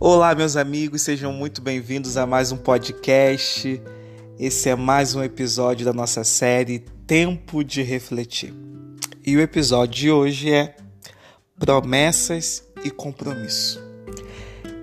Olá, 0.00 0.32
meus 0.32 0.54
amigos, 0.54 1.02
sejam 1.02 1.32
muito 1.32 1.60
bem-vindos 1.60 2.16
a 2.16 2.24
mais 2.24 2.52
um 2.52 2.56
podcast. 2.56 3.82
Esse 4.38 4.68
é 4.68 4.76
mais 4.76 5.16
um 5.16 5.24
episódio 5.24 5.84
da 5.84 5.92
nossa 5.92 6.22
série 6.22 6.84
Tempo 7.04 7.64
de 7.64 7.82
Refletir. 7.82 8.54
E 9.26 9.36
o 9.36 9.40
episódio 9.40 9.94
de 9.96 10.08
hoje 10.08 10.52
é 10.52 10.76
Promessas 11.58 12.62
e 12.84 12.92
Compromisso. 12.92 13.82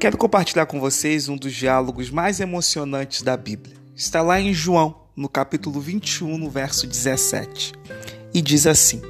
Quero 0.01 0.17
compartilhar 0.17 0.65
com 0.65 0.81
vocês 0.81 1.29
um 1.29 1.37
dos 1.37 1.53
diálogos 1.53 2.09
mais 2.09 2.41
emocionantes 2.41 3.21
da 3.21 3.37
Bíblia. 3.37 3.77
Está 3.95 4.21
lá 4.21 4.37
em 4.41 4.53
João, 4.53 5.07
no 5.15 5.29
capítulo 5.29 5.79
21, 5.79 6.37
no 6.37 6.49
verso 6.49 6.85
17. 6.85 7.71
E 8.33 8.41
diz 8.41 8.67
assim: 8.67 9.01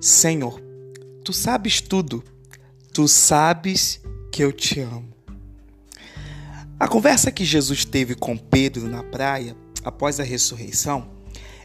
Senhor, 0.00 0.62
tu 1.24 1.32
sabes 1.32 1.80
tudo, 1.80 2.22
tu 2.92 3.08
sabes 3.08 4.00
que 4.30 4.44
eu 4.44 4.52
te 4.52 4.78
amo. 4.78 5.15
A 6.78 6.86
conversa 6.86 7.32
que 7.32 7.42
Jesus 7.42 7.86
teve 7.86 8.14
com 8.14 8.36
Pedro 8.36 8.86
na 8.86 9.02
praia, 9.02 9.56
após 9.82 10.20
a 10.20 10.22
ressurreição, 10.22 11.08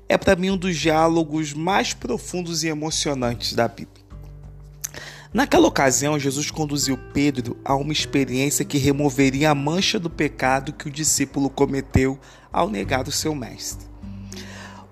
é 0.08 0.18
para 0.18 0.38
mim 0.38 0.52
um 0.52 0.58
dos 0.58 0.78
diálogos 0.78 1.54
mais 1.54 1.94
profundos 1.94 2.64
e 2.64 2.70
emocionantes 2.70 3.54
da 3.54 3.68
Bíblia. 3.68 4.06
Naquela 5.34 5.68
ocasião, 5.68 6.18
Jesus 6.18 6.50
conduziu 6.50 6.98
Pedro 7.14 7.58
a 7.66 7.76
uma 7.76 7.92
experiência 7.92 8.64
que 8.64 8.78
removeria 8.78 9.52
a 9.52 9.56
mancha 9.56 10.00
do 10.00 10.10
pecado 10.10 10.72
que 10.72 10.88
o 10.88 10.92
discípulo 10.92 11.50
cometeu 11.50 12.18
ao 12.50 12.70
negar 12.70 13.06
o 13.06 13.12
seu 13.12 13.36
mestre. 13.36 13.86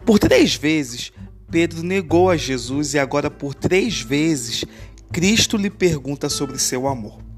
Por 0.06 0.20
três 0.20 0.54
vezes, 0.54 1.14
Pedro 1.50 1.82
negou 1.82 2.30
a 2.30 2.36
Jesus 2.36 2.94
e 2.94 3.00
agora 3.00 3.32
por 3.32 3.54
três 3.54 4.02
vezes 4.02 4.66
Cristo 5.14 5.56
lhe 5.56 5.70
pergunta 5.70 6.28
sobre 6.28 6.60
seu 6.60 6.90
amor. 6.90 7.29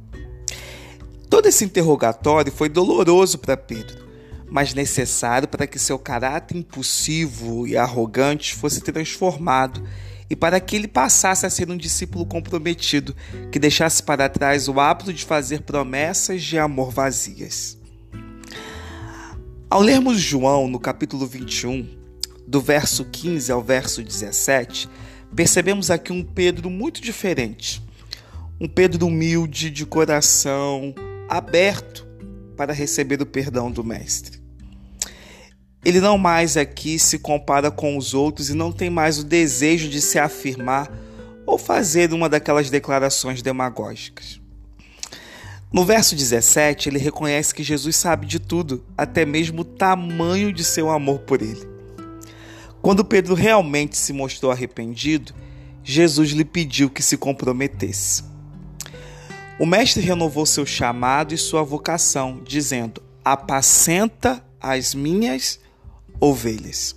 Todo 1.31 1.45
esse 1.45 1.63
interrogatório 1.63 2.51
foi 2.51 2.67
doloroso 2.67 3.37
para 3.39 3.55
Pedro, 3.55 4.05
mas 4.49 4.73
necessário 4.73 5.47
para 5.47 5.65
que 5.65 5.79
seu 5.79 5.97
caráter 5.97 6.57
impulsivo 6.57 7.65
e 7.65 7.77
arrogante 7.77 8.53
fosse 8.53 8.81
transformado 8.81 9.81
e 10.29 10.35
para 10.35 10.59
que 10.59 10.75
ele 10.75 10.89
passasse 10.89 11.45
a 11.45 11.49
ser 11.49 11.71
um 11.71 11.77
discípulo 11.77 12.25
comprometido 12.25 13.15
que 13.49 13.57
deixasse 13.57 14.03
para 14.03 14.27
trás 14.27 14.67
o 14.67 14.77
hábito 14.77 15.13
de 15.13 15.23
fazer 15.23 15.61
promessas 15.61 16.43
de 16.43 16.59
amor 16.59 16.91
vazias. 16.91 17.77
Ao 19.69 19.81
lermos 19.81 20.19
João 20.19 20.67
no 20.67 20.81
capítulo 20.81 21.25
21, 21.25 21.87
do 22.45 22.59
verso 22.59 23.05
15 23.05 23.49
ao 23.53 23.63
verso 23.63 24.03
17, 24.03 24.89
percebemos 25.33 25.89
aqui 25.89 26.11
um 26.11 26.25
Pedro 26.25 26.69
muito 26.69 27.01
diferente. 27.01 27.81
Um 28.59 28.67
Pedro 28.67 29.07
humilde, 29.07 29.71
de 29.71 29.85
coração, 29.85 30.93
aberto 31.31 32.05
para 32.57 32.73
receber 32.73 33.21
o 33.21 33.25
perdão 33.25 33.71
do 33.71 33.85
Mestre. 33.85 34.41
Ele 35.83 36.01
não 36.01 36.17
mais 36.17 36.57
aqui 36.57 36.99
se 36.99 37.17
compara 37.17 37.71
com 37.71 37.95
os 37.95 38.13
outros 38.13 38.49
e 38.49 38.53
não 38.53 38.69
tem 38.69 38.89
mais 38.89 39.17
o 39.17 39.23
desejo 39.23 39.87
de 39.87 40.01
se 40.01 40.19
afirmar 40.19 40.91
ou 41.45 41.57
fazer 41.57 42.11
uma 42.11 42.27
daquelas 42.27 42.69
declarações 42.69 43.41
demagógicas. 43.41 44.41
No 45.71 45.85
verso 45.85 46.17
17, 46.17 46.89
ele 46.89 46.99
reconhece 46.99 47.55
que 47.55 47.63
Jesus 47.63 47.95
sabe 47.95 48.27
de 48.27 48.37
tudo, 48.37 48.83
até 48.97 49.25
mesmo 49.25 49.61
o 49.61 49.65
tamanho 49.65 50.51
de 50.51 50.65
seu 50.65 50.89
amor 50.89 51.19
por 51.19 51.41
ele. 51.41 51.65
Quando 52.81 53.05
Pedro 53.05 53.35
realmente 53.35 53.97
se 53.97 54.11
mostrou 54.11 54.51
arrependido, 54.51 55.33
Jesus 55.81 56.31
lhe 56.31 56.43
pediu 56.43 56.89
que 56.89 57.01
se 57.01 57.15
comprometesse. 57.15 58.30
O 59.61 59.65
mestre 59.67 60.01
renovou 60.01 60.43
seu 60.43 60.65
chamado 60.65 61.35
e 61.35 61.37
sua 61.37 61.61
vocação, 61.61 62.41
dizendo: 62.43 62.99
Apacenta 63.23 64.43
as 64.59 64.95
minhas 64.95 65.59
ovelhas. 66.19 66.95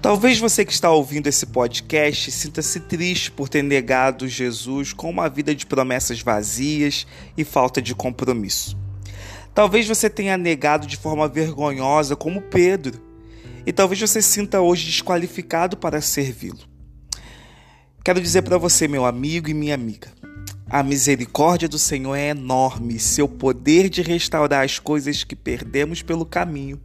Talvez 0.00 0.38
você 0.38 0.64
que 0.64 0.72
está 0.72 0.90
ouvindo 0.90 1.26
esse 1.26 1.44
podcast 1.44 2.32
sinta-se 2.32 2.80
triste 2.80 3.30
por 3.30 3.50
ter 3.50 3.60
negado 3.60 4.26
Jesus 4.26 4.94
com 4.94 5.10
uma 5.10 5.28
vida 5.28 5.54
de 5.54 5.66
promessas 5.66 6.22
vazias 6.22 7.06
e 7.36 7.44
falta 7.44 7.82
de 7.82 7.94
compromisso. 7.94 8.74
Talvez 9.54 9.86
você 9.86 10.08
tenha 10.08 10.38
negado 10.38 10.86
de 10.86 10.96
forma 10.96 11.28
vergonhosa, 11.28 12.16
como 12.16 12.40
Pedro, 12.40 12.98
e 13.66 13.74
talvez 13.74 14.00
você 14.00 14.22
sinta 14.22 14.62
hoje 14.62 14.86
desqualificado 14.86 15.76
para 15.76 16.00
servi-lo. 16.00 16.76
Quero 18.02 18.22
dizer 18.22 18.42
para 18.42 18.56
você, 18.56 18.88
meu 18.88 19.04
amigo 19.04 19.50
e 19.50 19.52
minha 19.52 19.74
amiga, 19.74 20.12
a 20.68 20.82
misericórdia 20.82 21.68
do 21.68 21.78
Senhor 21.78 22.16
é 22.16 22.30
enorme, 22.30 22.98
seu 22.98 23.28
poder 23.28 23.88
de 23.88 24.02
restaurar 24.02 24.64
as 24.64 24.78
coisas 24.78 25.22
que 25.22 25.36
perdemos 25.36 26.02
pelo 26.02 26.26
caminho 26.26 26.80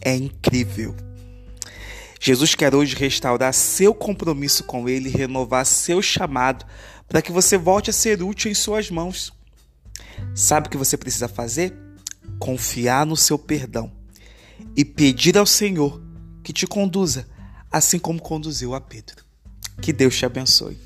é 0.00 0.14
incrível. 0.14 0.94
Jesus 2.18 2.54
quer 2.54 2.74
hoje 2.74 2.96
restaurar 2.96 3.52
seu 3.52 3.92
compromisso 3.92 4.64
com 4.64 4.88
Ele 4.88 5.10
renovar 5.10 5.66
seu 5.66 6.00
chamado 6.00 6.64
para 7.06 7.20
que 7.20 7.30
você 7.30 7.58
volte 7.58 7.90
a 7.90 7.92
ser 7.92 8.22
útil 8.22 8.50
em 8.50 8.54
Suas 8.54 8.90
mãos. 8.90 9.32
Sabe 10.34 10.66
o 10.66 10.70
que 10.70 10.76
você 10.76 10.96
precisa 10.96 11.28
fazer? 11.28 11.76
Confiar 12.38 13.04
no 13.04 13.16
seu 13.16 13.38
perdão 13.38 13.92
e 14.74 14.84
pedir 14.84 15.36
ao 15.36 15.46
Senhor 15.46 16.02
que 16.42 16.52
te 16.52 16.66
conduza, 16.66 17.28
assim 17.70 17.98
como 17.98 18.20
conduziu 18.20 18.74
a 18.74 18.80
Pedro. 18.80 19.24
Que 19.82 19.92
Deus 19.92 20.16
te 20.16 20.24
abençoe. 20.24 20.78